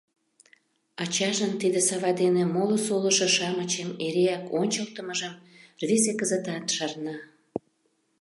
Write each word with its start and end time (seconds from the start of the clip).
Ачажын 1.01 1.53
тиде 1.61 1.79
сава 1.87 2.11
дене 2.21 2.43
моло 2.53 2.77
солышо-шамычым 2.85 3.89
эреак 4.05 4.43
ончылтымыжым 4.59 5.33
рвезе 5.81 6.13
кызытат 6.19 6.65
шарна. 6.75 7.15